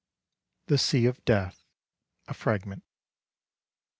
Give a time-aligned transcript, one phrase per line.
[0.65, 1.63] THE SEA OF DEATH.
[2.27, 2.83] A FRAGMENT.